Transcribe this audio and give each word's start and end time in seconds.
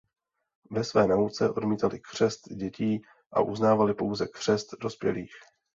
Ve 0.71 0.83
své 0.83 1.07
nauce 1.07 1.49
odmítali 1.49 1.99
křest 1.99 2.49
dětí 2.49 3.01
a 3.33 3.41
uznávali 3.41 3.93
pouze 3.93 4.27
křest 4.27 4.67
dospělých. 4.81 5.31